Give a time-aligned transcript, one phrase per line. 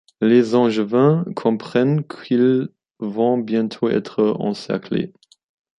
[0.19, 5.13] Les Angevins comprennent qu'ils vont bientôt être encerclés.